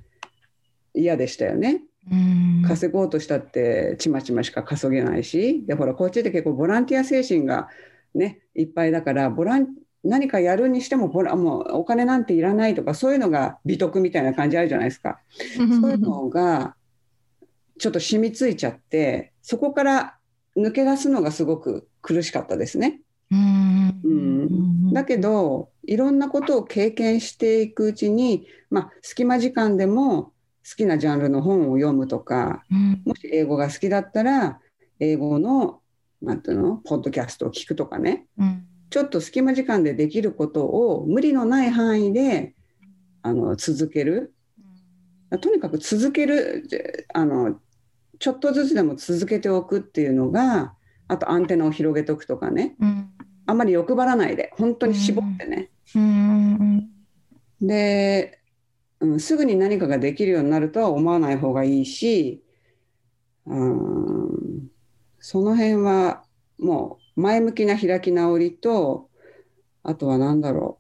[0.95, 1.83] 嫌でしたよね。
[2.11, 7.69] うん稼ごうとしたってちまちましか稼げないしでほらこっちって結構ボランティア精神が
[8.13, 9.69] ねいっぱいだからボラン
[10.03, 15.21] 何かやるにしてもボラもうお金なんていらないとかそういうのが美徳みたいな感じあるじゃないですか。
[15.57, 16.75] そういうのが
[17.83, 20.15] ちょっと染みついちゃってそこから
[20.57, 23.01] 抜け出すのがすごく苦しかったですね。
[23.29, 24.01] うん。
[24.05, 24.93] うん。
[24.93, 30.27] だけどいろんなことを経験していくうちに、まあ、隙間時間でも
[30.65, 33.03] 好きなジャンルの本を読むとかうん。
[33.05, 34.61] もし英語が好きだったら
[35.01, 35.81] 英語の
[36.23, 38.27] なんていうのポッドキャストを聞くとかね。
[38.39, 38.65] うん。
[38.91, 42.55] ちょっと隙間時間でできることを無理のない範囲で
[43.23, 44.33] あの続ける。
[45.41, 47.59] とにかく続けるであの
[48.23, 50.75] ちょっとずつでも続けておくっていうのが
[51.09, 52.77] あとアンテナを広げておくとかね。
[52.81, 53.11] うん。
[53.47, 56.89] あんまり欲張らないで本当に絞ってね、うん。
[57.61, 58.39] で、
[59.01, 62.45] うん、すぐに何かができるようになるとは思わない方がいいし、
[63.45, 64.69] うん、
[65.19, 66.23] その辺は
[66.61, 69.11] もう前向きな開き直りと
[69.83, 70.79] あとは何だろ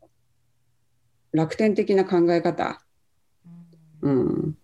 [1.32, 2.80] う楽天的な考え方、
[4.00, 4.56] うん、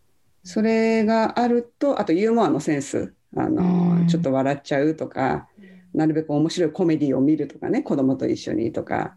[0.48, 5.48] それがあるとあとユーモアのセンスあの、うんちょっと笑っちゃうとか
[5.92, 9.16] なるべく面白いコメディを見るとかね子供と一緒にとか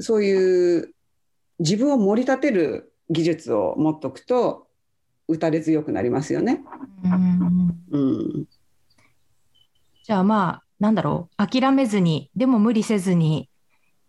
[0.00, 0.92] そういう
[1.60, 4.66] 自分を盛り立てる技術を持っとくと
[5.28, 6.64] 打たれ強くなりますよね。
[7.04, 8.44] うんうん、
[10.02, 13.48] じゃあまあなんだろう諦めずにでも無理せずに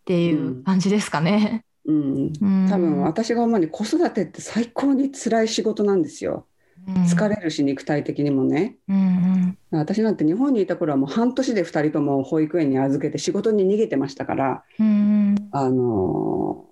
[0.01, 1.65] っていう感じですかね。
[1.85, 2.67] うん、うん。
[2.69, 6.45] 多分私が思うに子育てって最高に辛い仕事なんですよ。
[6.87, 8.77] 疲れるし肉体的にもね。
[8.87, 9.79] うんうん。
[9.79, 16.65] 私なんて日本にいた頃はもう半年で2人とも保育園に預けて仕事に逃げてましたからうんあの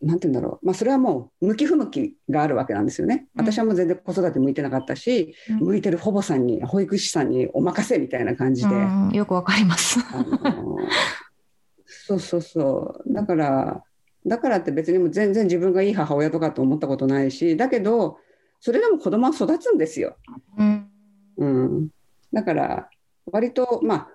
[0.00, 3.26] なんて言うんだろう、まあ、それはもう向き不向きがあるわけなんですよね。
[3.36, 3.46] うん。
[3.46, 5.58] 私はもう全然子育て向いてなかったし、うん。
[5.58, 10.00] 向いてる保母さんに保育士さんにお任せみたいな感じで、うんよくわかります。
[10.14, 10.76] あの
[11.84, 13.12] そうそうそう。
[13.12, 13.82] だから
[14.26, 18.18] だからって別にもう全然自分がいい母親とかと思ったことないしだけど
[18.60, 20.16] それでも子供は育つんですよ。
[20.58, 20.90] うん
[21.38, 21.88] うん、
[22.32, 22.90] だから
[23.26, 24.08] 割とまあ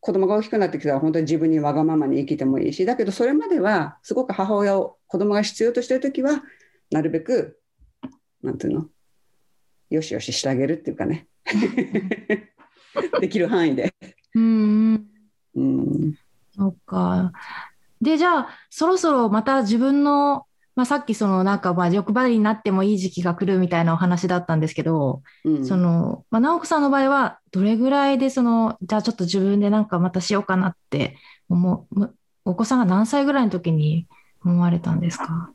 [0.00, 6.42] 子供が大きくなってきたら本当に自分にわがままに生きてもいいしだけどそれまではすごく母親を子供が必要としてる時は
[6.92, 7.58] なるべく
[8.42, 8.88] なんていうの？
[9.90, 11.26] よしよししてあげるっていうかね
[13.20, 13.92] できる範囲で。
[14.34, 15.08] うん
[15.56, 16.18] うんうん
[16.54, 17.32] そっか。
[18.08, 20.44] で、じゃあ、そろそろまた自分の、
[20.74, 31.16] まあ、さっきそのなんかまあ欲張りになってもいい時期が来るみたいなお話だったんですけど、うんその、まあ、直子さんの場合はどれぐらいでその、じゃあちょっと自分でなんかまたしようかなって
[31.48, 34.06] 思う、むお子さんが何歳ぐらいの時に
[34.44, 35.50] 思われたんですか？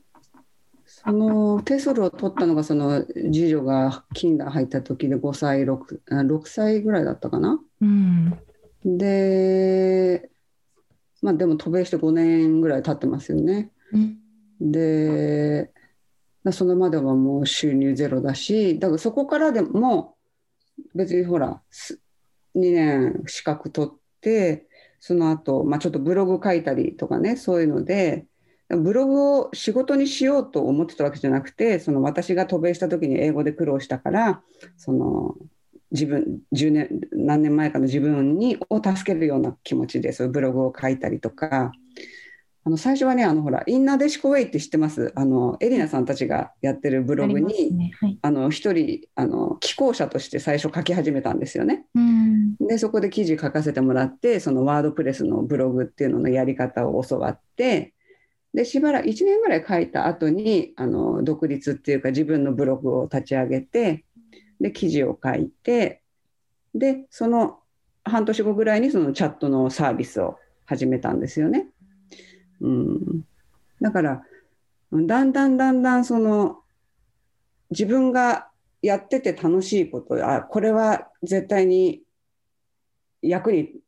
[0.86, 7.58] そのテソルを取ったのがその次女が金が入った時で5歳 6, あ6歳ぐらいだったかな？
[7.80, 8.38] うん。
[8.84, 10.28] で
[11.24, 13.70] まあでも渡米して5年ぐらい経ってますよね。
[13.92, 14.18] うん
[14.60, 15.70] で
[16.52, 20.14] そのまではもう収入ゼロだしだからそこからでも
[20.94, 22.00] 別にほらす
[22.54, 24.66] 2年資格取って
[25.00, 28.26] その後、まあちょっとブログ書いたりとかねそういうので
[28.68, 34.42] ブログを仕事にしようと思ってたわけじゃなくてその私が渡米した時に英語で苦労したから
[34.76, 35.34] その
[35.94, 41.72] 自分10年何年前かの自分にを助けるような気持ちでそういうブログを書いたりとか
[42.66, 45.12] あの最初はねあのほらインナーデシコウェイって知ってます？
[45.14, 47.90] あのエリナさんたちがやってるブログにね。
[48.00, 48.18] はい。
[48.22, 51.84] あの一人あの寄稿者として最初書き始めたんですよね。
[51.94, 52.56] うん。
[52.56, 57.92] でそこで記事書かせてもらってそのワードプレスのブログっていうののやり方を教わって
[58.54, 64.04] でしばらく1年ぐらい書いた後にあの独立っていうか自分のブログを立ち上げて
[64.60, 66.02] で記事を書いて
[66.74, 67.60] でその
[68.04, 71.68] 半年後ぐらいにそのチャットのサービスを始めたんですよね。
[72.60, 73.24] うん、
[73.80, 74.22] だから
[74.92, 76.60] だんだんだんだんその
[77.70, 78.48] 自分が
[78.82, 82.02] やってて楽しいことあこれは絶対に
[83.22, 83.80] 役に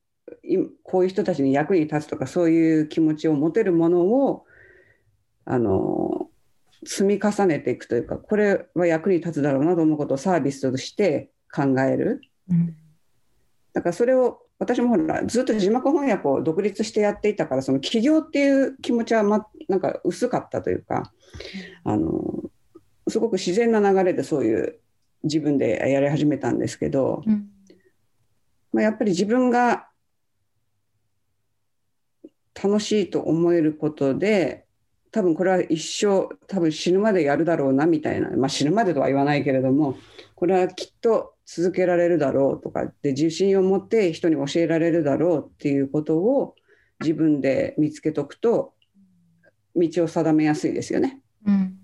[0.83, 4.45] こういう人たちに役に立つとかそういう気持ちを持てるものを
[5.45, 6.16] あの
[6.85, 12.21] 積み重ねていくというかこれは役に立つだろうなと思うことをサービスとして考える。
[12.51, 12.77] うん。
[13.73, 21.13] だからそれを私もほらずっと字幕翻訳を独立してやっていたからその起業っていう気持ちは、ま、なんか薄かったというか
[21.85, 22.51] あの
[23.09, 24.81] すごく自然な流れでそういう
[25.25, 27.49] 自分でやり始めたんですけど、うん、
[28.73, 29.89] まあ、やっぱり自分が
[32.55, 34.66] 楽しいと思えることで
[35.17, 39.97] 多分これは一生多分死ぬまでやるだろうなみたいな、まあ、死ぬまでとは言わないけれども
[40.35, 46.55] これはきっと続けられるだろうとかで自信を持って人に教えられるだろうっていうことを
[47.01, 48.75] 自分で見つけとくと
[49.75, 51.23] 道を定めやすいですよね。
[51.47, 51.79] うん、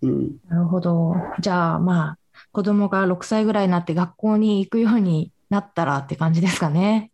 [0.00, 1.14] うん、なるほど。
[1.38, 2.18] じゃあまあ
[2.52, 7.10] 子供が6歳ぐらいになって学校に行くようになったらって感じですかね。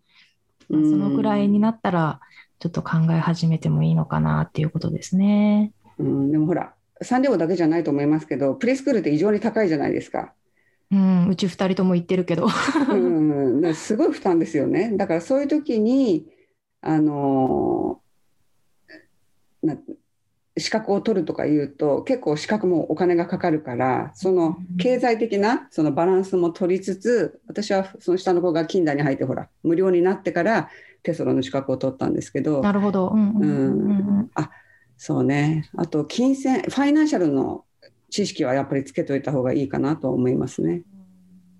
[0.70, 2.20] そのぐらいになったら
[2.58, 5.72] ちょっと考え始めてもいいのかなっていうことですね。
[5.98, 10.32] うん、でもほらサンディエゴだけじゃないと思いますけどプレスクールって異常に高いじゃないですか。
[10.90, 12.46] うん、うち2人とも行ってるけど。
[12.90, 14.96] うん、すごい負担ですよね。
[14.96, 16.26] だからそういう時に
[16.80, 18.00] あの
[19.62, 19.76] な
[20.58, 30.70] 資格を取るとか言うと結構資格もお金がかかるからその経済的なそのバランスも取りつつ私はその下の子が近代に入ってほら無料になってから
[31.06, 33.36] テソロの資格を取ったんですけどなるほど、うん。
[33.38, 34.50] うん、あ
[34.96, 35.68] そうね。
[35.76, 37.64] あと金銭ファイナンシャルの
[38.10, 40.82] 知識はやっぱりつけといた方がいいかなと思いますね。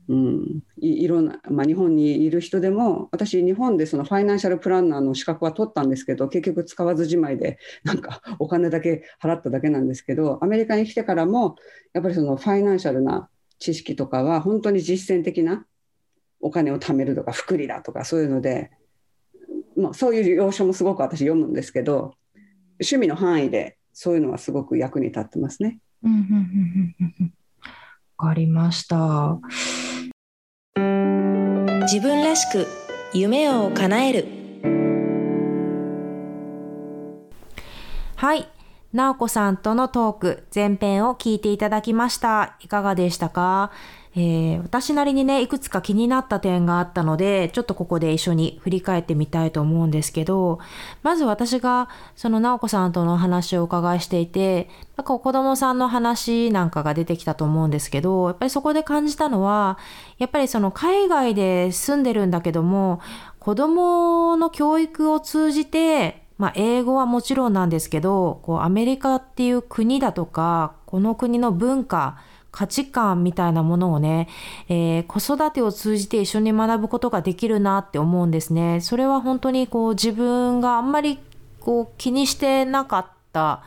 [0.09, 11.57] うん、いいろんな、まあ、日本にいる人でも私日本でそのファイナンシャルプランナーの資格は取ったんですけど結局使わずじまいでなんかお金だけ払っただけなんですけどアメリカに来てからも
[11.93, 13.29] やっぱりそのファイナンシャルな
[13.59, 15.67] 知識とかは本当に実践的な
[16.41, 18.71] お金を貯めるとか福利だとかそういうので
[19.77, 22.15] まあ、そういう要所もすごく私読むんですけど
[22.81, 25.79] 趣味の範囲でそういうのはすごく役に立ってますね。
[28.19, 29.39] わかりました。
[31.83, 32.67] 自分らしく
[33.13, 34.27] 夢を叶える。
[38.17, 38.49] はい。
[38.93, 42.57] 直子さんとのトーク前編を聞いていただきました。
[42.61, 43.71] いかがでしたか？
[44.19, 50.59] えー、私なりにね、いくつか気になった点があったので、ちょっとここで一緒に振り返ってみたいと思うんですけど、
[51.03, 59.77] まず私が、その直子さんとの話をお伺いしていて、なんか子供さんの話なんかが出てきたと思うんですけど、やっぱりそこで感じたのは、
[60.17, 63.01] やっぱりその海外で住んでるんだけども、
[63.39, 72.19] 子供の教育を通じて、まあ、英語はもちろんなんですけど、こう、アメリカっていう国だとか、この国の文化、
[72.57, 74.29] 価値観みたいなものをね、
[74.71, 78.81] えー、子育てを通じて一緒に学ぶことができるなって思うんですね。
[78.81, 81.19] それは本当にこう自分があんまり
[81.61, 83.63] こう気にしてなかった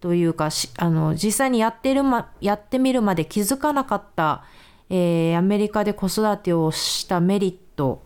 [0.00, 4.44] というか、あの実際にやってるま、やってみるまで気づかなかった、
[4.90, 8.02] えー、アメリカで子育てをしたメリット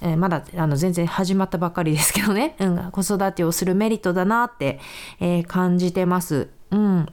[0.00, 4.78] え、まだあの全然始まったばかりですけどね、 うん、子育てをするメリットだなって、
[5.18, 6.48] えー、感じてます。
[6.70, 7.08] うん。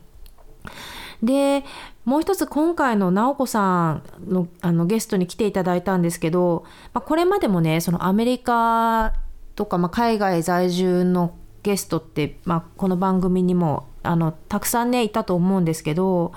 [1.24, 1.64] で、
[2.06, 9.14] もう一つ今回の直子さんのあのゲストに来ていただいたんですけど、まあ、これまでもねそのアメリカ
[9.56, 16.34] とか、まあ、海外在住のゲストって、まあ、この番組にもあのたくさんねいたと思うんですけど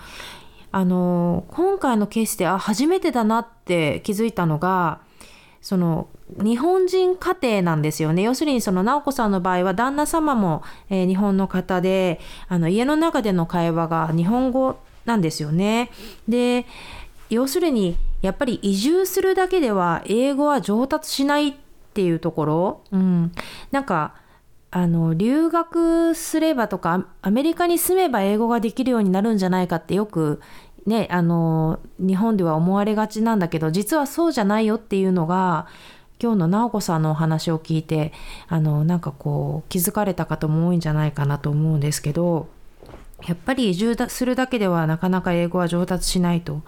[0.70, 5.00] あの今回のケースであ初めてだなって気づいたのが
[5.62, 6.08] その
[6.42, 8.22] 日本人家庭なんですよね。
[8.22, 15.90] 要するにその直子さんの場合は旦那様も、えー、日本の方であの家の中での会話が日本語なんですよね。
[16.28, 16.66] で
[17.30, 21.54] 要するにやっぱり移住するだけでは英語は上達しないっ
[21.94, 23.32] ていうところ、うん、
[23.70, 24.14] なんか
[24.70, 30.40] あの留学すればとかアメリカに住めば英語ができるようになるんじゃないかってよく
[30.86, 35.68] ねあの日本では思われがちなんだけど実はそうじゃないよっていうのが
[36.20, 38.12] 今日の直子さんのお話を聞いて
[38.48, 42.48] あのなんかこう気づかれた方も多いんじゃないかなと思うんですけど。
[43.26, 46.62] やっぱり移住するだけではなかなか英語は上達しないと。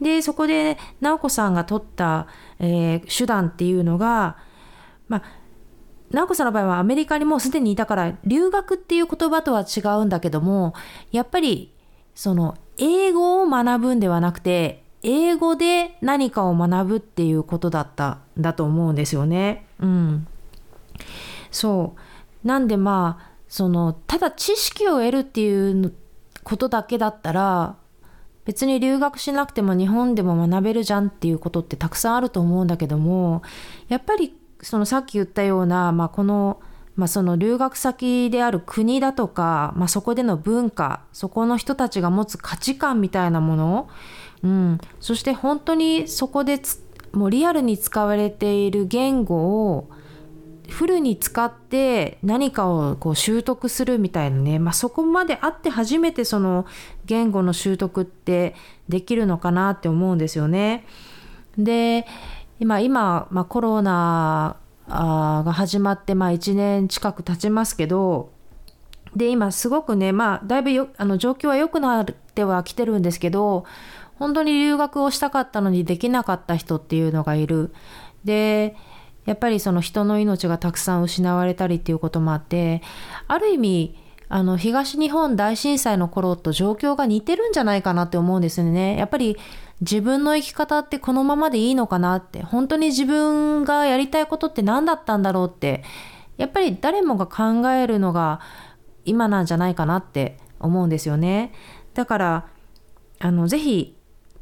[0.00, 2.26] で、そこで直子さんが取った、
[2.58, 4.38] えー、手段っていうのが、
[5.08, 5.22] まあ、
[6.10, 10.74] 直子さんの場合はアメリカにもうすでにいたから留学っていう言葉とは違うんだけども
[11.12, 11.72] やっぱり
[12.14, 19.66] その英語を学ぶんではなくて英語で何かを学ぶっていうことだったんだと思うんですよね。
[19.78, 20.26] うん。
[21.50, 21.94] そ
[22.44, 22.46] う。
[22.46, 25.92] なんでまあそのただ知識を得るっていう
[26.44, 27.76] ことだけだったら
[28.44, 33.42] 別に留学しなくても日本でも学べるじゃんっていうことってたくさんあると思うんだけども
[33.88, 36.60] やっぱりそのさっき言ったような、まあ、この,、
[36.94, 43.88] まあその留学先である国だとか、まあ、そこでの文化そこの人たちが持つ価値観みたいなもの、
[44.44, 46.60] うん、そして本当にそこで
[47.12, 49.90] もうリアルに使われている言語を
[50.70, 56.66] フルに使って何かをこう習得するみたいなね、まあ、そこまであって初めてその
[57.04, 58.54] 言語の習得って
[58.88, 60.86] できるのかなって思うんですよね。
[61.58, 62.06] で
[62.58, 64.56] 今今、まあ、コロナ
[64.88, 68.32] が始まってまあ1年近く経ちますけど
[69.14, 73.64] で今すごくねまあだいぶよあの状況は良くなってはきてるんですけど
[74.18, 77.72] 本当に留学をしたかったのにできなかった人っていうのがいる。
[78.24, 78.76] で
[79.26, 82.82] やっぱりその人の命がたくさん失われたりっていうこともあって
[83.28, 83.96] ある意味
[84.28, 88.96] あの東日本大震災の頃と状況が似てるんじゃないかなって思うんですよね。
[88.96, 89.36] やっぱり
[89.80, 95.82] 自分の生き方ってこのままでいいのかなって本当に自分がやりたいことって何だったんだろうって
[96.36, 98.40] やっぱり誰もが考えるのが
[99.04, 101.52] 今なんじゃないかなって思うんですよね。
[101.94, 102.46] だから
[103.18, 103.96] あのぜひ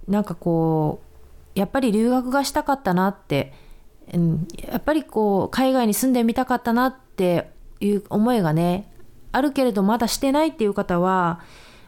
[0.07, 1.01] なんかこ
[1.57, 3.55] うやっぱり留学がしたかったなって、
[4.15, 7.51] うん、やっぱりこう海外に住んでみたかったなって
[7.81, 8.91] いう思いがね
[9.33, 11.41] あるけれどまだしてないっていう方は、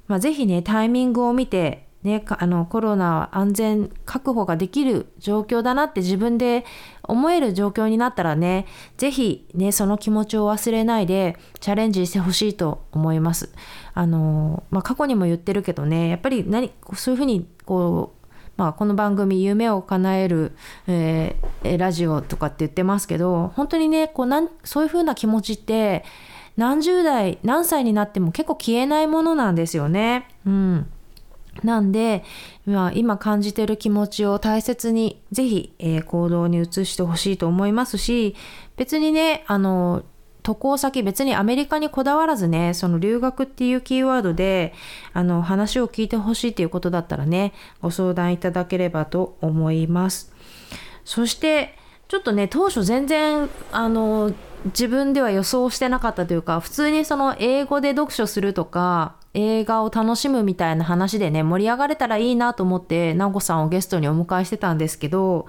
[0.07, 6.65] まあ、ぜひねタイミングを見てね、あのコロナ安全確保ができる状況だなって自分で
[7.03, 8.67] 思える状況になったらね、
[8.97, 13.53] ぜひね、その気持ちを忘れないでチャレンジしてほしいと思います。
[13.93, 18.20] あの、まあ、過去にも言ってるけどね、やっぱり何、そういうふうにこう、
[18.61, 20.53] まあ、この番組夢を叶える、
[20.87, 26.05] えー、ラジオとかって言ってますけど、本当にね、こうなんそういうふうな気持ちって
[26.59, 30.29] 何十代、何歳になっても結構消えないものなんですよね。
[30.45, 30.91] うん。
[31.65, 32.23] なんで、
[32.67, 38.37] まあ、今感じてる気持ちを大切にぜひ、えー、行動に移してほしいと思いますし
[38.77, 40.05] 別にねあの
[40.43, 44.73] 渡航先別にアメリカにこだわらずねその留学っていうキーワードで
[45.13, 50.33] あの話を聞いてほしいっていうことだったらねご相談いただければと思います。
[51.05, 51.77] そして
[52.09, 54.33] ちょっとね当初全然あの
[54.67, 65.47] 自分では予想してなかったというか普通にその英語で読書するとか映画を楽しむみたいな話でね盛り上がれたらいいなと思って直子さんをゲストにお迎えしてたんですけど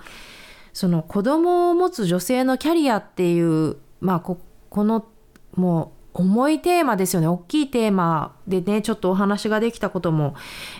[0.74, 4.39] その子供を持つ女性のキャリアっていうまあこ
[4.72, 5.05] この
[5.53, 10.34] もう重いテーマですよね大きいテーマでねちょっとお話ができたことも、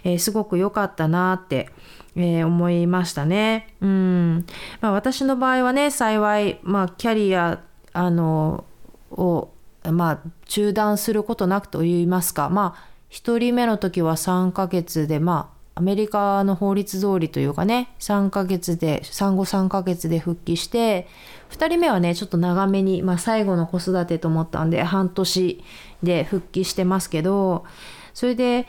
[0.04, 1.70] えー、すごく良かったなって、
[2.16, 3.76] えー、思いましたね。
[3.82, 4.46] うん
[4.80, 7.62] まあ、私の場合はね幸い、まあ、キャリア
[7.94, 8.66] あの
[9.12, 9.50] を
[9.90, 21.08] まあ、中断することなくといいますか、まあ、1人目の時は3ヶ月でまあアメリカの法律通りというかね3ヶ月で産後3ヶ月で復帰して
[21.52, 25.64] 2人目はねちょっと長めに、まあ、最後の子育てと思ったんで半年
[26.04, 27.66] で復帰してますけど
[28.14, 28.68] それで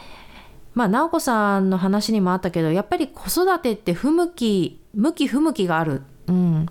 [0.74, 6.02] まあ直子さんの話にもあったけどやっぱり子育てって不向き向き不向きがある。
[6.28, 6.66] うん、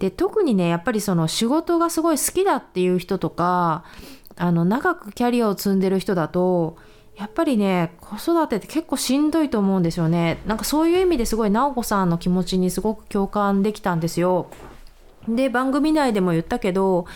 [0.00, 3.84] で特にねやっぱりその仕事がすごい好きだっていう人とか
[4.36, 6.76] あの長くキャリアを積んでる人だと
[7.18, 10.38] やっぱりね子育てって結構しんどいと思うんですよね。
[10.46, 14.46] なんかそういう意味ですごい直子さんの気持ちにすごく共感できたんですよ。
[15.26, 17.06] で番組内でも言ったけど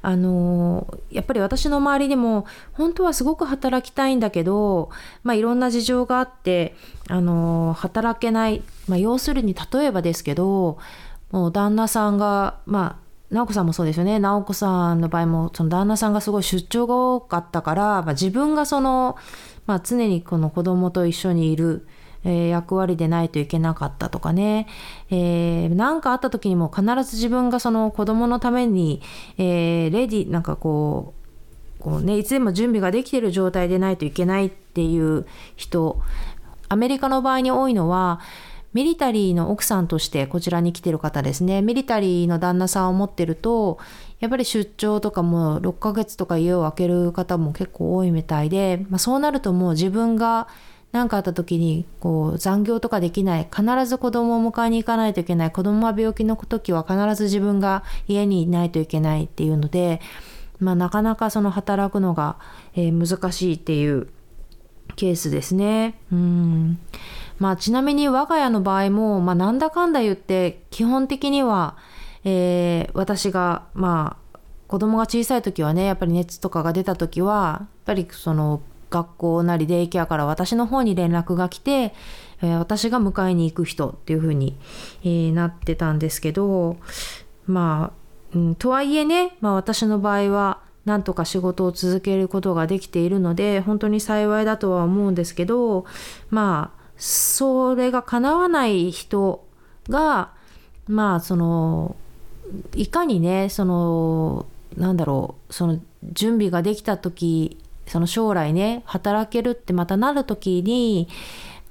[0.00, 4.90] あのやっぱり私の周りでも本当はすごく働きたいんだけど、
[5.24, 6.76] まあ、いろんな事情があって
[7.08, 10.78] あの働けない、まあ、要するに例えばですけど
[11.32, 14.18] もう旦那さんがまあ直子さんもそうですよね。
[14.18, 19.16] 直子さんの場合もその旦那さんがすごい出張が多かったから、まあ、自分がその、
[19.66, 21.86] まあ、常にこの子供と一緒にいる、
[22.24, 24.66] えー、役割でないといけなかったとかね。
[25.10, 29.02] 何、えー、かあった時にも必ず自分がその子供のために、
[29.36, 31.14] えー、レディなんかこ
[31.78, 35.26] うこうねいつでも準備ができてる状態でないといけないっていう
[35.56, 36.00] 人。
[36.70, 38.20] アメリカの場合に多いのは
[38.74, 41.62] ミリタリーの奥さんとしてこちらに来てる方ですね。
[41.62, 43.78] ミリタリーの旦那さんを持ってると、
[44.20, 50.48] やっぱり出張とかも6ヶ月とか家を空ける方も結構多いみたいで、まあ、そうなるともう自分が
[50.92, 60.00] 何かあった時にこう残業とかできない必ず子供を迎えに行かないといけない子供は病気の時は必ず自分が家にいないといけないっていうので、
[60.58, 62.38] まあ、なかなかその働くのが、
[62.74, 64.08] 難しいっていう
[64.96, 66.00] ケースですね。
[66.10, 66.78] うん
[67.38, 71.76] まあ、ちなみに我が家の場合も、まあ、なんだかんだ言って基本的には、
[72.24, 78.60] えー、私がまあ子供が小さい時はねやっぱり熱とかが出た時はやっぱりその
[78.90, 81.94] 学校なりデイケアから私の方に連絡が来て、
[82.42, 84.56] えー、私が迎えに行く人っていう風に、
[85.02, 86.76] えー、なってたんですけど
[87.46, 87.92] ま
[88.34, 95.84] あ、うん、とはいえね、まあ、私の場合はなんとか仕事を続けることができているので本当に幸いだとは思うんですけど
[96.30, 99.46] まあそれが叶わない人
[99.88, 100.32] が
[100.86, 101.96] まあその
[102.74, 104.46] いかにねその
[104.76, 105.80] なんだろうその
[106.12, 111.08] 準備ができた時その将来ね働けるってまたなる時に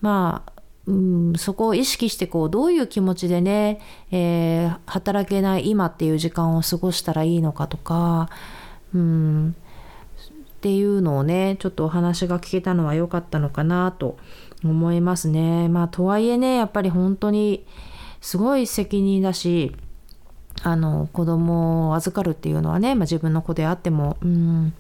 [0.02, 0.52] まあ
[0.88, 8.30] うん、そこを意識してこうどういう気持ちでね、えー、働けない今っていう時間を過ごしたらいいのかとか、
[8.96, 9.56] うん、
[10.58, 14.18] っていうのをねちょっとお話が聞けたのは良かったのかなと
[14.64, 15.70] 思いますね。
[15.70, 17.66] まあとはいえねやっぱり本当に
[18.22, 19.76] すごい責任だし
[20.64, 24.74] あの子供を預かるっていうのはね、まあ、自分の子であっても、うん、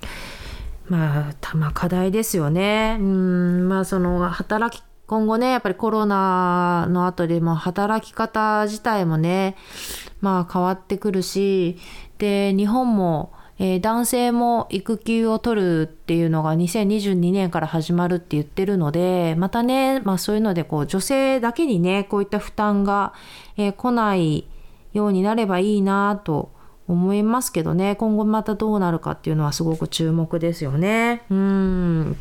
[0.88, 2.97] まあ、ま、課題ですよね。
[2.99, 9.55] うん、まあ、その、働き、今後ね、やっぱりコロナの後でも働き方自体もね、
[10.19, 11.78] まあ変わってくるし、
[12.17, 23.14] で、日本も、えー、男性も育休を取るっていうのが2022年から始まるって言ってるので、またね、まあそういうのでこう女性だけにね、こういった負担が、
[23.58, 24.47] えー、来ない
[24.93, 26.51] ようになればいいなと
[26.88, 27.95] 思いますけどね。
[27.95, 31.24] 今後またどうなるかっていうのはすごく注目ですよね。
[31.30, 32.16] うん。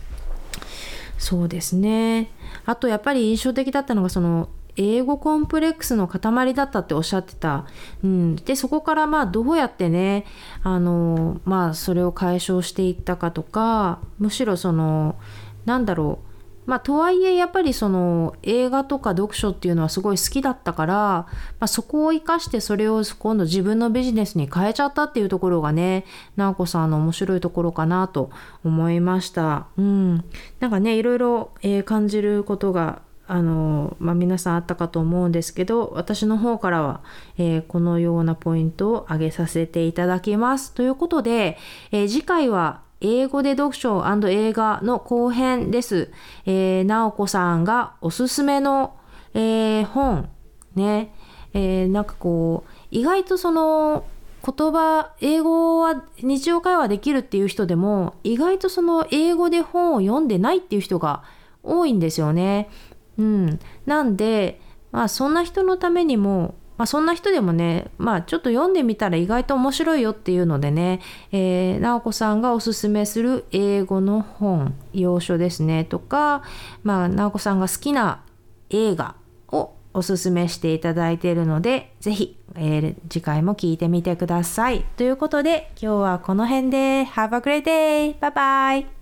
[1.18, 2.30] そうですね。
[2.64, 7.66] あとやっぱり印象的だったのがその英語コンプレックスの塊だったっておっしゃってた。
[8.04, 10.24] うん、でそこからまあどうやってね
[10.62, 15.16] あのまあそれを解消していったかとかむしろその
[15.64, 16.26] なんだろう
[16.66, 21.26] まあ、とはいえやっぱりその映画とか読書っていうのはすごい好きだったから、ま
[21.60, 26.04] あ、そこを生かしてそれを今度自分のビジネスに変えちゃったっていうところがね
[26.34, 28.30] 直子さんの面白いところかなと
[28.64, 29.68] 思いました。
[29.78, 30.24] うん、
[30.58, 37.00] なんかねいろいろ、え、感じることがあの、まあ、皆さんあったかと思うんですけど私の方からは、
[37.38, 40.72] えー、このようなポイントを挙げさせていただきます。
[40.72, 41.58] ということで、
[41.92, 46.10] えー、次回は英語で読書映画の後編です。
[46.46, 48.96] えー、なおこさんがおすすめの、
[49.34, 50.28] えー、本、
[50.74, 51.12] ね、
[51.52, 54.04] えー、なんかこう、意外とその、
[54.44, 61.24] 言葉、英語は日常会話できるっていう人でも、意外とその英語で本を読んでないっていう人が
[61.62, 62.70] 多いんですよね。
[63.18, 63.58] うん。
[63.86, 64.60] なんで、
[64.92, 71.00] まあそんな人のためにも、まあ、そんな人でもね、まあ、ちょっと読んでみたら意外と面白いよっていうのでね、
[71.32, 76.42] えー、直子さんがおすすめする英語の本、要所ですね、とか、
[76.82, 78.22] まあ、直子さんが好きな
[78.70, 79.16] 映画
[79.48, 84.84] をおすすめしていただいているので、ぜひ、えー、次回も聞いてみてください。
[84.96, 88.20] ということで、今日はこの辺で、Have a great day!
[88.20, 88.95] バイバイ